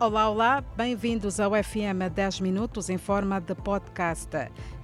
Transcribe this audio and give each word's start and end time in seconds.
Olá, 0.00 0.28
olá, 0.28 0.64
bem-vindos 0.76 1.38
ao 1.38 1.52
FM 1.52 2.10
10 2.12 2.40
Minutos 2.40 2.90
em 2.90 2.98
forma 2.98 3.40
de 3.40 3.54
podcast. 3.54 4.28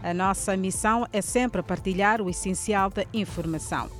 A 0.00 0.14
nossa 0.14 0.56
missão 0.56 1.04
é 1.12 1.20
sempre 1.20 1.64
partilhar 1.64 2.22
o 2.22 2.30
essencial 2.30 2.90
da 2.90 3.04
informação. 3.12 3.90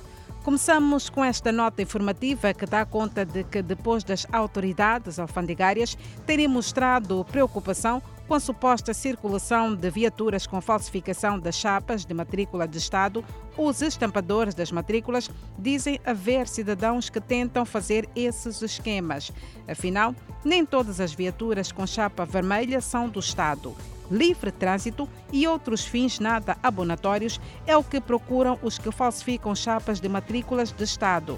Começamos 0.41 1.09
com 1.09 1.23
esta 1.23 1.51
nota 1.51 1.81
informativa 1.81 2.53
que 2.53 2.65
dá 2.65 2.85
conta 2.85 3.25
de 3.25 3.43
que, 3.43 3.61
depois 3.61 4.05
das 4.05 4.25
autoridades 4.31 5.19
alfandegárias 5.19 5.97
terem 6.25 6.47
mostrado 6.47 7.25
preocupação 7.25 8.01
com 8.31 8.35
a 8.35 8.39
suposta 8.39 8.93
circulação 8.93 9.75
de 9.75 9.89
viaturas 9.89 10.47
com 10.47 10.61
falsificação 10.61 11.37
das 11.37 11.53
chapas 11.53 12.05
de 12.05 12.13
matrícula 12.13 12.65
de 12.65 12.77
Estado, 12.77 13.25
os 13.57 13.81
estampadores 13.81 14.55
das 14.55 14.71
matrículas 14.71 15.29
dizem 15.59 15.99
haver 16.05 16.47
cidadãos 16.47 17.09
que 17.09 17.19
tentam 17.19 17.65
fazer 17.65 18.07
esses 18.15 18.61
esquemas. 18.61 19.33
Afinal, 19.67 20.15
nem 20.45 20.65
todas 20.65 21.01
as 21.01 21.13
viaturas 21.13 21.73
com 21.73 21.85
chapa 21.85 22.23
vermelha 22.23 22.79
são 22.79 23.09
do 23.09 23.19
Estado. 23.19 23.75
Livre 24.09 24.49
trânsito 24.49 25.09
e 25.29 25.45
outros 25.45 25.83
fins 25.83 26.17
nada 26.17 26.55
abonatórios 26.63 27.37
é 27.67 27.75
o 27.75 27.83
que 27.83 27.99
procuram 27.99 28.57
os 28.63 28.77
que 28.77 28.93
falsificam 28.93 29.53
chapas 29.53 29.99
de 29.99 30.07
matrículas 30.07 30.71
de 30.71 30.85
Estado. 30.85 31.37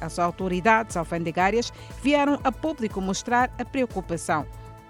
As 0.00 0.18
autoridades 0.18 0.96
alfandegárias 0.96 1.72
vieram 2.02 2.40
a 2.42 2.50
público 2.50 3.00
mostrar 3.00 3.48
a 3.60 3.64
preocupação. 3.64 4.44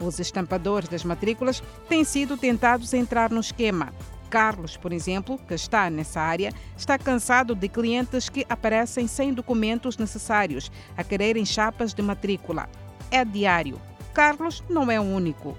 Os 0.04 0.18
estampadores 0.18 0.88
das 0.88 1.04
matrículas 1.04 1.62
têm 1.88 2.02
sido 2.02 2.36
tentados 2.36 2.92
entrar 2.92 3.30
no 3.30 3.40
esquema. 3.40 3.92
Carlos, 4.28 4.76
por 4.76 4.92
exemplo, 4.92 5.38
que 5.46 5.54
está 5.54 5.88
nessa 5.88 6.20
área, 6.20 6.52
está 6.76 6.98
cansado 6.98 7.54
de 7.54 7.68
clientes 7.68 8.28
que 8.28 8.44
aparecem 8.48 9.06
sem 9.06 9.32
documentos 9.32 9.98
necessários 9.98 10.72
a 10.96 11.04
quererem 11.04 11.44
chapas 11.44 11.94
de 11.94 12.02
matrícula. 12.02 12.68
É 13.10 13.24
diário. 13.24 13.80
Carlos 14.12 14.64
não 14.68 14.90
é 14.90 14.98
o 14.98 15.04
único. 15.04 15.56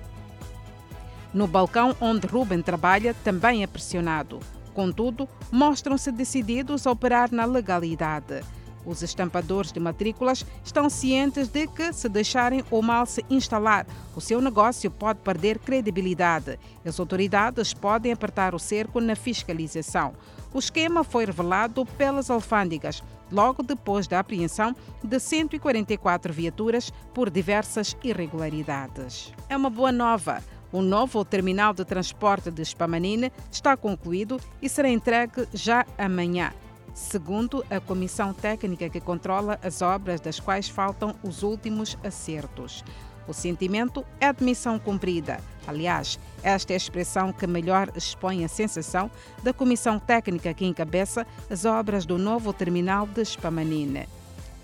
No 1.33 1.47
balcão 1.47 1.95
onde 2.01 2.27
Ruben 2.27 2.61
trabalha, 2.61 3.15
também 3.23 3.63
é 3.63 3.67
pressionado. 3.67 4.39
Contudo, 4.73 5.29
mostram-se 5.51 6.11
decididos 6.11 6.85
a 6.85 6.91
operar 6.91 7.31
na 7.31 7.45
legalidade. 7.45 8.41
Os 8.85 9.01
estampadores 9.01 9.71
de 9.71 9.79
matrículas 9.79 10.45
estão 10.63 10.89
cientes 10.89 11.47
de 11.47 11.67
que, 11.67 11.93
se 11.93 12.09
deixarem 12.09 12.63
o 12.69 12.81
mal 12.81 13.05
se 13.05 13.23
instalar, 13.29 13.85
o 14.15 14.21
seu 14.21 14.41
negócio 14.41 14.91
pode 14.91 15.19
perder 15.19 15.59
credibilidade. 15.59 16.59
As 16.85 16.99
autoridades 16.99 17.73
podem 17.73 18.11
apertar 18.11 18.53
o 18.53 18.59
cerco 18.59 18.99
na 18.99 19.15
fiscalização. 19.15 20.13
O 20.53 20.59
esquema 20.59 21.03
foi 21.03 21.25
revelado 21.25 21.85
pelas 21.85 22.29
alfândegas 22.29 23.01
logo 23.31 23.63
depois 23.63 24.07
da 24.07 24.19
apreensão 24.19 24.75
de 25.03 25.19
144 25.19 26.31
viaturas 26.31 26.91
por 27.13 27.29
diversas 27.29 27.97
irregularidades. 28.03 29.33
É 29.49 29.57
uma 29.57 29.69
boa 29.69 29.91
nova. 29.91 30.43
O 30.71 30.81
novo 30.81 31.23
terminal 31.23 31.73
de 31.73 31.85
transporte 31.85 32.49
de 32.49 32.63
Spamanine 32.65 33.31
está 33.51 33.77
concluído 33.77 34.39
e 34.61 34.67
será 34.67 34.89
entregue 34.89 35.47
já 35.53 35.85
amanhã 35.97 36.51
segundo 36.93 37.65
a 37.69 37.79
comissão 37.79 38.33
técnica 38.33 38.89
que 38.89 39.01
controla 39.01 39.59
as 39.63 39.81
obras 39.81 40.21
das 40.21 40.39
quais 40.39 40.69
faltam 40.69 41.15
os 41.23 41.43
últimos 41.43 41.97
acertos. 42.03 42.83
O 43.27 43.33
sentimento 43.33 44.05
é 44.19 44.31
de 44.33 44.43
missão 44.43 44.77
cumprida. 44.77 45.39
Aliás, 45.65 46.19
esta 46.43 46.73
é 46.73 46.75
a 46.75 46.77
expressão 46.77 47.31
que 47.31 47.47
melhor 47.47 47.89
expõe 47.95 48.43
a 48.43 48.49
sensação 48.49 49.09
da 49.41 49.53
comissão 49.53 49.97
técnica 49.97 50.53
que 50.53 50.65
encabeça 50.65 51.25
as 51.49 51.63
obras 51.63 52.05
do 52.05 52.17
novo 52.17 52.51
terminal 52.51 53.07
de 53.07 53.23
Spamanine. 53.23 54.07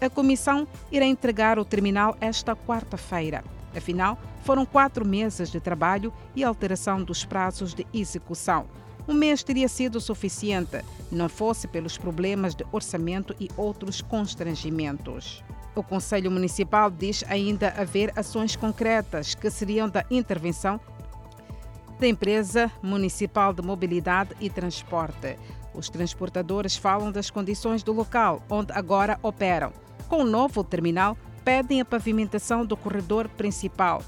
A 0.02 0.10
comissão 0.10 0.68
irá 0.92 1.06
entregar 1.06 1.58
o 1.58 1.66
terminal 1.66 2.18
esta 2.20 2.56
quarta-feira. 2.56 3.44
Afinal, 3.76 4.18
foram 4.44 4.66
quatro 4.66 5.06
meses 5.06 5.50
de 5.50 5.60
trabalho 5.60 6.12
e 6.36 6.44
alteração 6.44 7.04
dos 7.04 7.24
prazos 7.24 7.74
de 7.74 7.86
execução. 7.94 8.66
Um 9.10 9.14
mês 9.16 9.42
teria 9.42 9.68
sido 9.68 10.00
suficiente, 10.00 10.86
não 11.12 11.28
fosse 11.28 11.68
pelos 11.68 11.98
problemas 11.98 12.54
de 12.54 12.64
orçamento 12.72 13.36
e 13.40 13.50
outros 13.58 14.04
constrangimentos. 14.04 15.44
O 15.74 15.82
Conselho 15.82 16.30
Municipal 16.30 16.92
diz 16.92 17.24
ainda 17.28 17.70
haver 17.76 18.14
ações 18.16 18.56
concretas 18.56 19.34
que 19.34 19.50
seriam 19.50 19.90
da 19.90 20.06
intervenção 20.12 20.80
da 22.00 22.08
Empresa 22.08 22.72
Municipal 22.84 23.52
de 23.52 23.64
Mobilidade 23.64 24.36
e 24.40 24.48
Transporte. 24.48 25.38
Os 25.74 25.90
transportadores 25.90 26.78
falam 26.78 27.12
das 27.12 27.32
condições 27.32 27.82
do 27.82 27.92
local 27.92 28.44
onde 28.48 28.72
agora 28.74 29.18
operam. 29.24 29.74
Com 30.08 30.18
o 30.18 30.30
novo 30.30 30.64
terminal, 30.64 31.18
pedem 31.44 31.82
a 31.82 31.86
pavimentação 31.86 32.64
do 32.64 32.78
corredor 32.78 33.28
principal. 33.28 34.04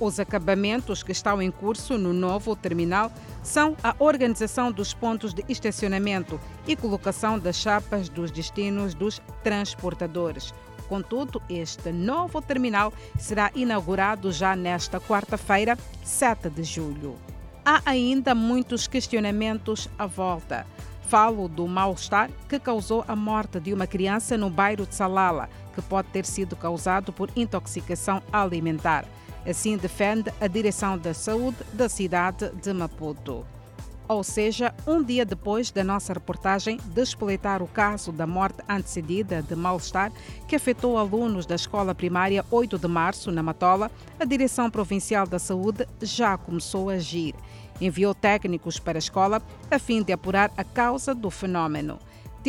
Os 0.00 0.20
acabamentos 0.20 1.02
que 1.02 1.10
estão 1.10 1.42
em 1.42 1.50
curso 1.50 1.98
no 1.98 2.12
novo 2.12 2.54
terminal 2.54 3.10
são 3.42 3.76
a 3.82 3.96
organização 3.98 4.70
dos 4.70 4.94
pontos 4.94 5.34
de 5.34 5.44
estacionamento 5.48 6.40
e 6.68 6.76
colocação 6.76 7.36
das 7.36 7.56
chapas 7.56 8.08
dos 8.08 8.30
destinos 8.30 8.94
dos 8.94 9.20
transportadores. 9.42 10.54
Contudo, 10.88 11.42
este 11.50 11.90
novo 11.90 12.40
terminal 12.40 12.92
será 13.18 13.50
inaugurado 13.56 14.30
já 14.30 14.54
nesta 14.54 15.00
quarta-feira, 15.00 15.76
7 16.04 16.48
de 16.48 16.62
julho. 16.62 17.16
Há 17.64 17.82
ainda 17.84 18.36
muitos 18.36 18.86
questionamentos 18.86 19.88
à 19.98 20.06
volta. 20.06 20.64
Falo 21.08 21.48
do 21.48 21.66
mal-estar 21.66 22.30
que 22.48 22.60
causou 22.60 23.04
a 23.08 23.16
morte 23.16 23.58
de 23.58 23.74
uma 23.74 23.86
criança 23.86 24.38
no 24.38 24.48
bairro 24.48 24.86
de 24.86 24.94
Salala, 24.94 25.48
que 25.74 25.82
pode 25.82 26.08
ter 26.08 26.24
sido 26.24 26.54
causado 26.54 27.12
por 27.12 27.30
intoxicação 27.34 28.22
alimentar. 28.32 29.04
Assim 29.48 29.78
defende 29.78 30.30
a 30.40 30.46
direção 30.46 30.98
da 30.98 31.14
saúde 31.14 31.56
da 31.72 31.88
cidade 31.88 32.50
de 32.62 32.70
Maputo. 32.74 33.46
Ou 34.06 34.22
seja, 34.22 34.74
um 34.86 35.02
dia 35.02 35.24
depois 35.24 35.70
da 35.70 35.82
nossa 35.82 36.12
reportagem 36.12 36.78
despoletar 36.94 37.62
o 37.62 37.66
caso 37.66 38.12
da 38.12 38.26
morte 38.26 38.62
antecedida 38.68 39.42
de 39.42 39.56
mal-estar 39.56 40.12
que 40.46 40.56
afetou 40.56 40.98
alunos 40.98 41.46
da 41.46 41.54
escola 41.54 41.94
primária 41.94 42.44
8 42.50 42.78
de 42.78 42.88
março, 42.88 43.30
na 43.30 43.42
Matola, 43.42 43.90
a 44.20 44.24
Direção 44.26 44.70
Provincial 44.70 45.26
da 45.26 45.38
Saúde 45.38 45.86
já 46.02 46.36
começou 46.36 46.90
a 46.90 46.94
agir. 46.94 47.34
Enviou 47.80 48.14
técnicos 48.14 48.78
para 48.78 48.98
a 48.98 49.00
escola 49.00 49.42
a 49.70 49.78
fim 49.78 50.02
de 50.02 50.12
apurar 50.12 50.50
a 50.56 50.64
causa 50.64 51.14
do 51.14 51.30
fenômeno. 51.30 51.98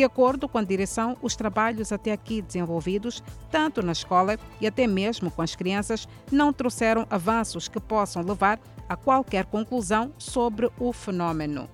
De 0.00 0.04
acordo 0.04 0.48
com 0.48 0.56
a 0.56 0.64
direção, 0.64 1.14
os 1.20 1.36
trabalhos 1.36 1.92
até 1.92 2.10
aqui 2.10 2.40
desenvolvidos, 2.40 3.22
tanto 3.50 3.82
na 3.82 3.92
escola 3.92 4.38
e 4.58 4.66
até 4.66 4.86
mesmo 4.86 5.30
com 5.30 5.42
as 5.42 5.54
crianças, 5.54 6.08
não 6.32 6.54
trouxeram 6.54 7.06
avanços 7.10 7.68
que 7.68 7.78
possam 7.78 8.22
levar 8.22 8.58
a 8.88 8.96
qualquer 8.96 9.44
conclusão 9.44 10.10
sobre 10.16 10.70
o 10.78 10.90
fenômeno. 10.90 11.68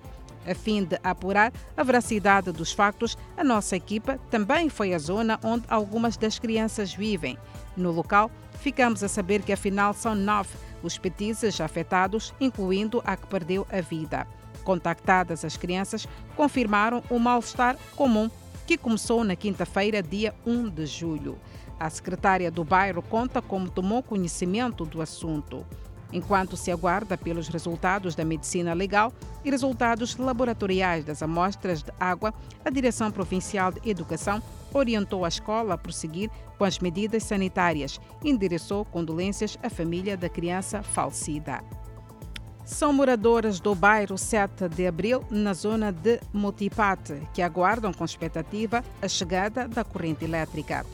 A 0.45 0.53
fim 0.53 0.83
de 0.83 0.99
apurar 1.01 1.53
a 1.77 1.83
veracidade 1.83 2.51
dos 2.51 2.73
factos, 2.73 3.17
a 3.37 3.45
nossa 3.45 3.77
equipa 3.77 4.19
também 4.29 4.67
foi 4.67 4.93
à 4.93 4.99
zona 4.99 5.39
onde 5.41 5.63
algumas 5.69 6.17
das 6.17 6.37
crianças 6.37 6.93
vivem. 6.93 7.37
No 7.77 7.93
local, 7.93 8.29
ficamos 8.59 9.05
a 9.05 9.07
saber 9.07 9.41
que 9.41 9.53
afinal 9.53 9.93
são 9.93 10.13
nove 10.13 10.49
os 10.83 10.97
petizes 10.97 11.61
afetados, 11.61 12.33
incluindo 12.41 13.01
a 13.05 13.15
que 13.15 13.27
perdeu 13.27 13.65
a 13.71 13.79
vida. 13.79 14.27
Contactadas 14.67 15.45
as 15.45 15.55
crianças, 15.55 16.05
confirmaram 16.35 17.01
o 17.09 17.17
mal-estar 17.17 17.77
comum 17.95 18.29
que 18.65 18.77
começou 18.77 19.23
na 19.23 19.33
quinta-feira, 19.33 20.03
dia 20.03 20.35
1 20.45 20.67
de 20.67 20.85
julho. 20.85 21.37
A 21.79 21.89
secretária 21.89 22.51
do 22.51 22.65
bairro 22.65 23.01
conta 23.01 23.41
como 23.41 23.69
tomou 23.69 24.03
conhecimento 24.03 24.83
do 24.83 25.01
assunto. 25.01 25.65
Enquanto 26.11 26.57
se 26.57 26.69
aguarda 26.69 27.17
pelos 27.17 27.47
resultados 27.47 28.13
da 28.13 28.25
medicina 28.25 28.73
legal 28.73 29.13
e 29.41 29.49
resultados 29.49 30.17
laboratoriais 30.17 31.05
das 31.05 31.23
amostras 31.23 31.81
de 31.81 31.93
água, 31.97 32.33
a 32.65 32.69
Direção 32.69 33.09
Provincial 33.09 33.71
de 33.71 33.89
Educação 33.89 34.43
orientou 34.73 35.23
a 35.23 35.29
escola 35.29 35.75
a 35.75 35.77
prosseguir 35.77 36.29
com 36.57 36.65
as 36.65 36.79
medidas 36.79 37.23
sanitárias 37.23 38.01
e 38.21 38.29
endereçou 38.29 38.83
condolências 38.83 39.57
à 39.63 39.69
família 39.69 40.17
da 40.17 40.27
criança 40.27 40.83
falecida 40.83 41.63
são 42.67 42.91
moradoras 42.91 43.61
do 43.61 43.73
bairro 43.73 44.17
7 44.17 44.67
de 44.67 44.85
Abril, 44.85 45.23
na 45.31 45.53
zona 45.53 45.89
de 45.89 46.19
Motipate, 46.33 47.21
que 47.33 47.41
aguardam 47.41 47.93
com 47.93 48.03
expectativa 48.03 48.83
a 49.01 49.07
chegada 49.07 49.69
da 49.69 49.85
corrente 49.85 50.25
elétrica. 50.25 50.85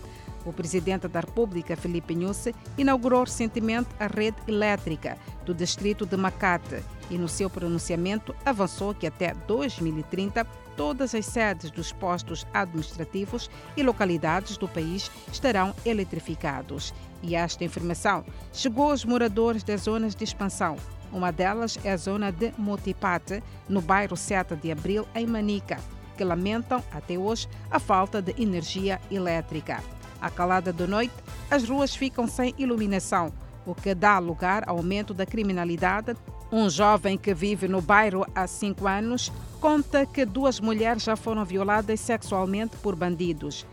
O 0.46 0.54
presidente 0.54 1.08
da 1.08 1.22
República, 1.22 1.76
Felipe 1.76 2.14
Nhusse, 2.14 2.54
inaugurou 2.78 3.24
recentemente 3.24 3.90
a 4.00 4.06
rede 4.06 4.38
elétrica 4.48 5.18
do 5.46 5.54
distrito 5.54 6.06
de 6.06 6.16
Macate 6.16 6.84
e, 7.10 7.18
no 7.18 7.28
seu 7.28 7.50
pronunciamento, 7.50 8.36
avançou 8.46 8.94
que 8.94 9.08
até 9.08 9.34
2030 9.48 10.46
todas 10.78 11.16
as 11.16 11.26
sedes 11.26 11.72
dos 11.72 11.92
postos 11.92 12.46
administrativos 12.54 13.50
e 13.76 13.82
localidades 13.82 14.58
do 14.58 14.68
país 14.68 15.10
estarão 15.32 15.74
eletrificados. 15.84 16.94
E 17.24 17.36
esta 17.36 17.64
informação 17.64 18.24
chegou 18.52 18.92
aos 18.92 19.04
moradores 19.04 19.64
das 19.64 19.82
zonas 19.82 20.14
de 20.14 20.24
expansão, 20.24 20.78
uma 21.14 21.32
delas 21.32 21.78
é 21.84 21.92
a 21.92 21.98
zona 21.98 22.32
de 22.32 22.52
Motipate, 22.58 23.44
no 23.70 23.82
bairro 23.82 24.18
7 24.18 24.56
de 24.56 24.72
Abril, 24.72 25.08
em 25.14 25.28
Manica, 25.28 25.78
que 26.18 26.24
lamentam 26.24 26.84
até 26.92 27.18
hoje 27.18 27.48
a 27.70 27.80
falta 27.80 28.22
de 28.22 28.34
energia 28.42 29.00
elétrica. 29.12 29.82
À 30.20 30.30
calada 30.30 30.74
da 30.74 30.88
noite, 30.88 31.14
as 31.52 31.68
ruas 31.68 31.96
ficam 31.96 32.28
sem 32.28 32.54
iluminação. 32.58 33.32
o 33.66 33.74
que 33.74 33.96
dá 33.96 34.20
lugar 34.20 34.64
ao 34.68 34.76
aumento 34.76 35.14
da 35.14 35.26
criminalidade. 35.26 36.18
Um 36.52 36.70
jovem 36.70 37.18
que 37.18 37.34
vive 37.34 37.66
no 37.66 37.82
bairro 37.82 38.26
há 38.36 38.46
cinco 38.46 38.86
anos 38.88 39.32
conta 39.62 40.06
que 40.06 40.26
duas 40.26 40.60
mulheres 40.60 41.04
já 41.04 41.16
foram 41.16 41.46
violadas 41.46 42.02
sexualmente 42.02 42.76
por 42.78 42.94
bandidos. 42.94 43.66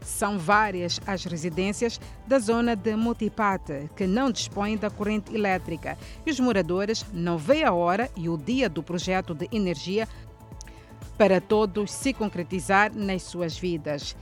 São 0.00 0.38
várias 0.38 1.00
as 1.06 1.24
residências 1.24 2.00
da 2.26 2.38
zona 2.38 2.74
de 2.74 2.96
Mutipate 2.96 3.90
que 3.94 4.06
não 4.06 4.30
dispõem 4.30 4.76
da 4.76 4.90
corrente 4.90 5.34
elétrica 5.34 5.98
e 6.24 6.30
os 6.30 6.40
moradores 6.40 7.04
não 7.12 7.36
veem 7.36 7.64
a 7.64 7.72
hora 7.72 8.10
e 8.16 8.28
o 8.28 8.36
dia 8.36 8.68
do 8.68 8.82
projeto 8.82 9.34
de 9.34 9.48
energia 9.52 10.08
para 11.18 11.40
todos 11.40 11.92
se 11.92 12.14
concretizar 12.14 12.94
nas 12.94 13.22
suas 13.22 13.58
vidas. 13.58 14.16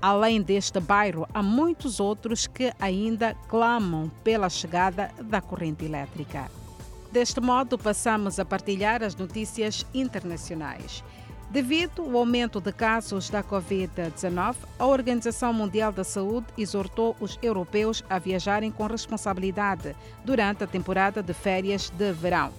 Além 0.00 0.40
deste 0.40 0.78
bairro, 0.78 1.26
há 1.34 1.42
muitos 1.42 1.98
outros 1.98 2.46
que 2.46 2.72
ainda 2.78 3.34
clamam 3.48 4.08
pela 4.22 4.48
chegada 4.48 5.10
da 5.20 5.40
corrente 5.40 5.84
elétrica. 5.84 6.48
Deste 7.10 7.40
modo, 7.40 7.76
passamos 7.76 8.38
a 8.38 8.44
partilhar 8.44 9.02
as 9.02 9.16
notícias 9.16 9.84
internacionais. 9.92 11.02
Devido 11.50 12.02
ao 12.02 12.18
aumento 12.18 12.60
de 12.60 12.70
casos 12.70 13.30
da 13.30 13.42
Covid-19, 13.42 14.56
a 14.78 14.86
Organização 14.86 15.50
Mundial 15.50 15.90
da 15.90 16.04
Saúde 16.04 16.46
exortou 16.58 17.16
os 17.18 17.38
europeus 17.40 18.04
a 18.10 18.18
viajarem 18.18 18.70
com 18.70 18.86
responsabilidade 18.86 19.96
durante 20.22 20.62
a 20.62 20.66
temporada 20.66 21.22
de 21.22 21.32
férias 21.32 21.88
de 21.88 22.12
verão. 22.12 22.52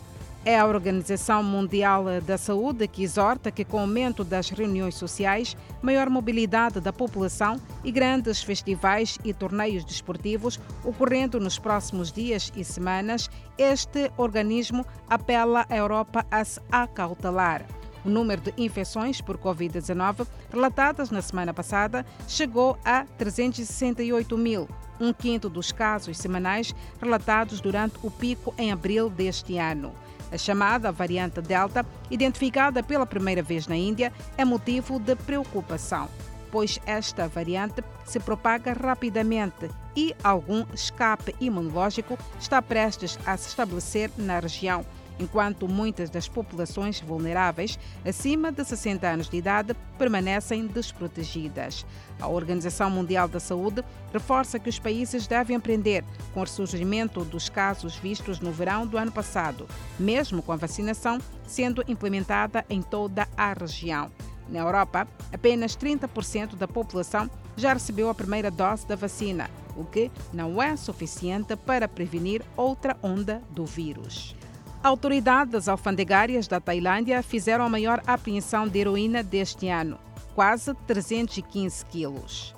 É 0.44 0.58
a 0.58 0.66
Organização 0.66 1.44
Mundial 1.44 2.06
da 2.26 2.36
Saúde 2.36 2.88
que 2.88 3.04
exorta 3.04 3.52
que, 3.52 3.64
com 3.64 3.78
o 3.78 3.82
aumento 3.82 4.24
das 4.24 4.50
reuniões 4.50 4.96
sociais, 4.96 5.56
maior 5.84 6.10
mobilidade 6.10 6.80
da 6.80 6.92
população 6.92 7.62
e 7.84 7.92
grandes 7.92 8.42
festivais 8.42 9.20
e 9.24 9.36
torneios 9.36 9.86
desportivos 9.86 10.60
ocorrendo 10.84 11.40
nos 11.40 11.60
próximos 11.60 12.12
dias 12.12 12.52
e 12.56 12.64
semanas, 12.64 13.30
este 13.56 14.12
organismo 14.18 14.84
apela 15.08 15.64
à 15.70 15.76
Europa 15.76 16.26
a 16.32 16.44
se 16.44 16.60
acautelar. 16.72 17.79
O 18.10 18.12
número 18.12 18.42
de 18.42 18.52
infecções 18.58 19.22
por 19.22 19.38
Covid-19 19.38 20.26
relatadas 20.52 21.12
na 21.12 21.22
semana 21.22 21.54
passada 21.54 22.04
chegou 22.28 22.76
a 22.84 23.06
368 23.20 24.36
mil, 24.36 24.68
um 25.00 25.14
quinto 25.14 25.48
dos 25.48 25.72
casos 25.72 26.18
semanais 26.18 26.74
relatados 27.00 27.62
durante 27.62 28.00
o 28.02 28.10
pico 28.10 28.52
em 28.58 28.72
abril 28.72 29.12
deste 29.12 29.60
ano. 29.60 29.94
A 30.32 30.40
chamada 30.40 30.92
variante 30.92 31.40
Delta, 31.40 31.86
identificada 32.10 32.82
pela 32.82 33.06
primeira 33.06 33.44
vez 33.44 33.68
na 33.68 33.76
Índia, 33.76 34.12
é 34.36 34.44
motivo 34.44 35.00
de 35.00 35.16
preocupação, 35.16 36.10
pois 36.52 36.80
esta 36.88 37.28
variante 37.28 37.84
se 38.06 38.20
propaga 38.20 38.74
rapidamente 38.74 39.70
e 39.96 40.16
algum 40.24 40.66
escape 40.74 41.36
imunológico 41.40 42.18
está 42.40 42.60
prestes 42.60 43.20
a 43.24 43.38
se 43.38 43.50
estabelecer 43.50 44.10
na 44.18 44.40
região 44.40 44.84
enquanto 45.20 45.68
muitas 45.68 46.10
das 46.10 46.28
populações 46.28 47.00
vulneráveis 47.00 47.78
acima 48.06 48.52
de 48.52 48.64
60 48.64 49.08
anos 49.08 49.30
de 49.30 49.38
idade 49.38 49.76
permanecem 49.98 50.66
desprotegidas. 50.66 51.86
A 52.20 52.28
Organização 52.28 52.90
Mundial 52.90 53.28
da 53.28 53.40
Saúde 53.40 53.84
reforça 54.12 54.58
que 54.58 54.70
os 54.70 54.80
países 54.80 55.28
devem 55.28 55.56
aprender 55.56 56.04
com 56.34 56.40
o 56.40 56.44
ressurgimento 56.44 57.24
dos 57.26 57.50
casos 57.50 57.96
vistos 57.96 58.40
no 58.40 58.52
verão 58.52 58.88
do 58.88 58.98
ano 58.98 59.12
passado, 59.12 59.68
mesmo 60.00 60.42
com 60.42 60.52
a 60.52 60.58
vacinação 60.58 61.20
sendo 61.46 61.84
implementada 61.88 62.66
em 62.70 62.82
toda 62.82 63.28
a 63.36 63.54
região. 63.54 64.10
Na 64.48 64.60
Europa, 64.60 65.08
apenas 65.32 65.78
30% 65.78 66.56
da 66.56 66.68
população 66.68 67.30
já 67.56 67.74
recebeu 67.74 68.10
a 68.10 68.16
primeira 68.16 68.50
dose 68.50 68.88
da 68.88 68.96
vacina, 68.96 69.50
o 69.76 69.84
que 69.84 70.10
não 70.34 70.62
é 70.62 70.76
suficiente 70.76 71.56
para 71.56 71.88
prevenir 71.88 72.42
outra 72.58 72.98
onda 73.04 73.42
do 73.52 73.66
vírus. 73.66 74.36
Autoridades 74.82 75.68
alfandegárias 75.68 76.48
da 76.48 76.62
Tailândia 76.62 77.22
fizeram 77.22 77.66
a 77.66 77.70
maior 77.70 78.02
apreensão 78.08 78.66
de 78.66 78.80
heroína 78.80 79.22
deste 79.22 79.68
ano, 79.68 80.00
quase 80.34 80.74
315 80.88 81.86
quilos. 81.86 82.56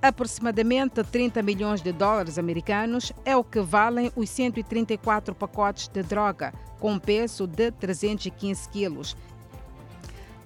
Aproximadamente 0.00 1.02
30 1.02 1.42
milhões 1.42 1.82
de 1.82 1.90
dólares 1.90 2.38
americanos 2.38 3.12
é 3.24 3.36
o 3.36 3.42
que 3.42 3.58
valem 3.60 4.12
os 4.14 4.30
134 4.30 5.34
pacotes 5.34 5.88
de 5.88 6.04
droga, 6.04 6.54
com 6.78 7.00
peso 7.00 7.48
de 7.48 7.72
315 7.72 8.68
quilos. 8.68 9.16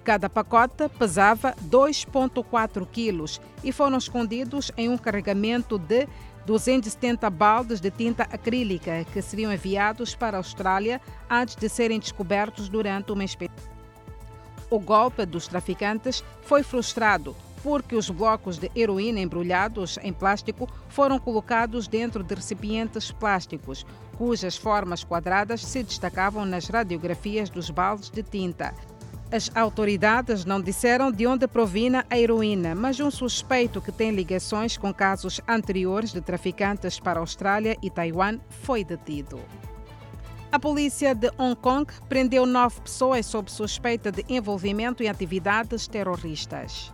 Cada 0.03 0.31
pacote 0.31 0.89
pesava 0.99 1.55
2,4 1.69 2.89
quilos 2.91 3.39
e 3.63 3.71
foram 3.71 3.99
escondidos 3.99 4.73
em 4.75 4.89
um 4.89 4.97
carregamento 4.97 5.79
de 5.79 6.09
270 6.47 7.29
baldes 7.31 7.81
de 7.81 7.91
tinta 7.91 8.25
acrílica 8.25 9.05
que 9.13 9.23
seriam 9.23 9.53
enviados 9.53 10.15
para 10.15 10.37
a 10.37 10.41
Austrália 10.41 11.01
antes 11.29 11.57
de 11.57 11.69
serem 11.69 11.99
descobertos 11.99 12.69
durante 12.69 13.13
uma 13.13 13.25
inspeção. 13.25 13.71
O 14.71 14.79
golpe 14.79 15.27
dos 15.27 15.49
traficantes 15.49 16.25
foi 16.43 16.63
frustrado 16.63 17.35
porque 17.63 17.95
os 17.95 18.09
blocos 18.09 18.59
de 18.59 18.71
heroína 18.75 19.21
embrulhados 19.21 19.99
em 20.03 20.13
plástico 20.13 20.69
foram 20.89 21.19
colocados 21.19 21.87
dentro 21.87 22.23
de 22.23 22.35
recipientes 22.35 23.13
plásticos, 23.13 23.85
cujas 24.17 24.57
formas 24.57 25.05
quadradas 25.05 25.65
se 25.65 25.83
destacavam 25.83 26.45
nas 26.47 26.69
radiografias 26.69 27.51
dos 27.51 27.71
baldes 27.71 28.11
de 28.11 28.23
tinta. 28.23 28.75
As 29.33 29.49
autoridades 29.55 30.45
não 30.45 30.61
disseram 30.61 31.13
de 31.13 31.25
onde 31.25 31.47
provinha 31.47 32.05
a 32.11 32.19
heroína, 32.19 32.75
mas 32.75 32.99
um 32.99 33.13
suspeito 33.13 33.81
que 33.81 33.93
tem 33.93 34.11
ligações 34.11 34.77
com 34.77 34.93
casos 34.93 35.41
anteriores 35.47 36.13
de 36.13 36.21
traficantes 36.21 36.99
para 36.99 37.21
a 37.21 37.23
Austrália 37.23 37.77
e 37.81 37.89
Taiwan 37.89 38.41
foi 38.49 38.83
detido. 38.83 39.41
A 40.51 40.59
polícia 40.59 41.15
de 41.15 41.31
Hong 41.39 41.55
Kong 41.55 41.87
prendeu 42.09 42.45
nove 42.45 42.81
pessoas 42.81 43.25
sob 43.25 43.49
suspeita 43.53 44.11
de 44.11 44.25
envolvimento 44.29 45.01
em 45.01 45.09
atividades 45.09 45.87
terroristas. 45.87 46.93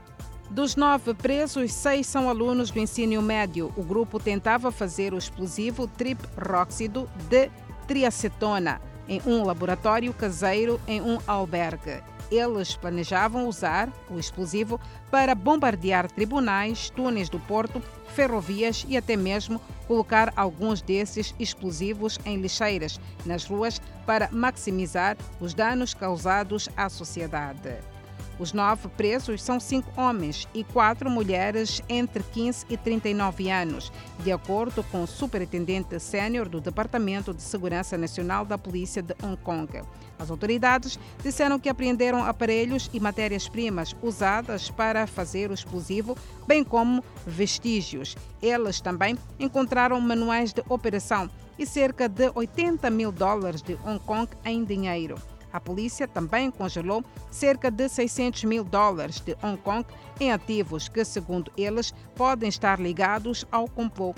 Dos 0.50 0.76
nove 0.76 1.14
presos, 1.14 1.72
seis 1.72 2.06
são 2.06 2.28
alunos 2.28 2.70
do 2.70 2.78
ensino 2.78 3.22
médio. 3.22 3.72
O 3.78 3.82
grupo 3.82 4.20
tentava 4.20 4.70
fazer 4.70 5.14
o 5.14 5.18
explosivo 5.18 5.88
trip-róxido 5.88 7.08
de 7.30 7.50
triacetona 7.88 8.78
em 9.08 9.22
um 9.24 9.42
laboratório 9.42 10.12
caseiro 10.12 10.78
em 10.86 11.00
um 11.00 11.18
albergue 11.26 12.02
eles 12.30 12.76
planejavam 12.76 13.48
usar 13.48 13.92
o 14.10 14.18
explosivo 14.18 14.80
para 15.10 15.34
bombardear 15.34 16.10
tribunais, 16.10 16.90
túneis 16.90 17.28
do 17.28 17.38
porto, 17.40 17.82
ferrovias 18.14 18.84
e 18.88 18.96
até 18.96 19.16
mesmo 19.16 19.60
colocar 19.86 20.32
alguns 20.36 20.80
desses 20.82 21.34
explosivos 21.38 22.18
em 22.24 22.40
lixeiras 22.40 23.00
nas 23.24 23.44
ruas 23.44 23.80
para 24.04 24.28
maximizar 24.30 25.16
os 25.40 25.54
danos 25.54 25.94
causados 25.94 26.68
à 26.76 26.88
sociedade. 26.88 27.95
Os 28.38 28.52
nove 28.52 28.88
presos 28.88 29.42
são 29.42 29.58
cinco 29.58 29.90
homens 29.98 30.46
e 30.52 30.62
quatro 30.62 31.08
mulheres 31.08 31.82
entre 31.88 32.22
15 32.22 32.66
e 32.68 32.76
39 32.76 33.50
anos, 33.50 33.90
de 34.22 34.30
acordo 34.30 34.84
com 34.84 35.02
o 35.02 35.06
superintendente 35.06 35.98
sênior 35.98 36.46
do 36.46 36.60
Departamento 36.60 37.32
de 37.32 37.40
Segurança 37.40 37.96
Nacional 37.96 38.44
da 38.44 38.58
Polícia 38.58 39.02
de 39.02 39.14
Hong 39.22 39.38
Kong. 39.38 39.80
As 40.18 40.30
autoridades 40.30 40.98
disseram 41.22 41.58
que 41.58 41.70
apreenderam 41.70 42.24
aparelhos 42.24 42.90
e 42.92 43.00
matérias-primas 43.00 43.96
usadas 44.02 44.68
para 44.68 45.06
fazer 45.06 45.50
o 45.50 45.54
explosivo, 45.54 46.14
bem 46.46 46.62
como 46.62 47.02
vestígios. 47.26 48.16
Eles 48.42 48.82
também 48.82 49.16
encontraram 49.40 49.98
manuais 49.98 50.52
de 50.52 50.62
operação 50.68 51.30
e 51.58 51.64
cerca 51.64 52.06
de 52.06 52.30
80 52.34 52.90
mil 52.90 53.10
dólares 53.10 53.62
de 53.62 53.78
Hong 53.82 53.98
Kong 54.00 54.28
em 54.44 54.62
dinheiro. 54.62 55.16
A 55.56 55.60
polícia 55.60 56.06
também 56.06 56.50
congelou 56.50 57.02
cerca 57.30 57.70
de 57.70 57.88
600 57.88 58.44
mil 58.44 58.62
dólares 58.62 59.20
de 59.20 59.34
Hong 59.42 59.56
Kong 59.56 59.86
em 60.20 60.30
ativos 60.30 60.86
que, 60.86 61.02
segundo 61.02 61.50
eles, 61.56 61.94
podem 62.14 62.50
estar 62.50 62.78
ligados 62.78 63.46
ao 63.50 63.66
complô. 63.66 64.14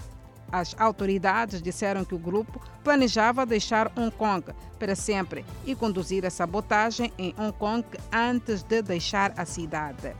As 0.50 0.74
autoridades 0.80 1.62
disseram 1.62 2.04
que 2.04 2.16
o 2.16 2.18
grupo 2.18 2.60
planejava 2.82 3.46
deixar 3.46 3.86
Hong 3.96 4.10
Kong 4.10 4.46
para 4.80 4.96
sempre 4.96 5.44
e 5.64 5.76
conduzir 5.76 6.26
a 6.26 6.30
sabotagem 6.30 7.12
em 7.16 7.32
Hong 7.38 7.52
Kong 7.52 7.86
antes 8.12 8.64
de 8.64 8.82
deixar 8.82 9.32
a 9.36 9.44
cidade. 9.44 10.16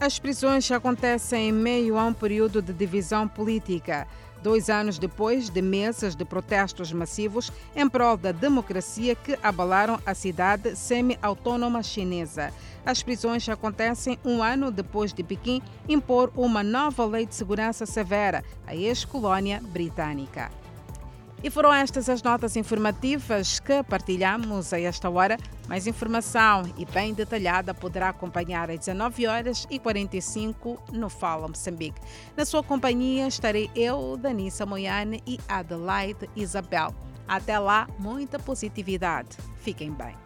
As 0.00 0.16
prisões 0.16 0.70
acontecem 0.70 1.48
em 1.48 1.52
meio 1.52 1.98
a 1.98 2.04
um 2.04 2.12
período 2.12 2.62
de 2.62 2.72
divisão 2.72 3.26
política 3.26 4.06
dois 4.40 4.70
anos 4.70 4.96
depois 4.96 5.50
de 5.50 5.60
meses 5.60 6.14
de 6.14 6.24
protestos 6.24 6.92
massivos 6.92 7.50
em 7.74 7.88
prol 7.88 8.16
da 8.16 8.30
democracia 8.30 9.16
que 9.16 9.36
abalaram 9.42 9.98
a 10.06 10.14
cidade 10.14 10.76
semi-autônoma 10.76 11.82
chinesa. 11.82 12.52
As 12.86 13.02
prisões 13.02 13.48
acontecem 13.48 14.16
um 14.24 14.40
ano 14.40 14.70
depois 14.70 15.12
de 15.12 15.24
Pequim 15.24 15.60
impor 15.88 16.30
uma 16.36 16.62
nova 16.62 17.04
lei 17.04 17.26
de 17.26 17.34
segurança 17.34 17.84
severa 17.84 18.44
à 18.66 18.76
ex-colônia 18.76 19.60
britânica. 19.60 20.48
E 21.42 21.50
foram 21.50 21.72
estas 21.72 22.08
as 22.08 22.22
notas 22.22 22.56
informativas 22.56 23.60
que 23.60 23.82
partilhamos 23.84 24.72
a 24.72 24.80
esta 24.80 25.08
hora. 25.08 25.38
Mais 25.68 25.86
informação 25.86 26.64
e 26.76 26.84
bem 26.84 27.14
detalhada 27.14 27.72
poderá 27.72 28.08
acompanhar 28.08 28.70
às 28.70 28.78
19 28.80 29.26
horas 29.26 29.66
e 29.70 29.78
45 29.78 30.82
no 30.92 31.08
Fala 31.08 31.46
Moçambique. 31.46 32.00
Na 32.36 32.44
sua 32.44 32.62
companhia 32.62 33.28
estarei 33.28 33.70
eu, 33.76 34.16
Danissa 34.16 34.66
Moiane 34.66 35.22
e 35.26 35.38
Adelaide 35.48 36.28
Isabel. 36.34 36.92
Até 37.28 37.58
lá, 37.58 37.86
muita 37.98 38.38
positividade. 38.38 39.36
Fiquem 39.60 39.92
bem. 39.92 40.16